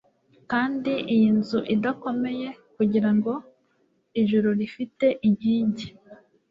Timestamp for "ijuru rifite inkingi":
4.21-5.87